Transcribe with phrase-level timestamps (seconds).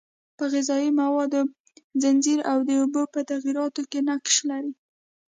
[0.37, 1.41] په غذایي موادو
[2.01, 4.71] ځنځیر او د اوبو په تغییراتو کې نقش لري.